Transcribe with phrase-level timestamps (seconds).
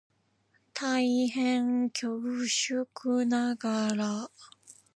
[0.73, 4.31] 大変恐縮ながら